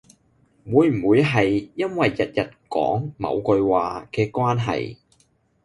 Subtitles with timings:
[0.65, 4.95] 會唔會係因為日日講某句話嘅關係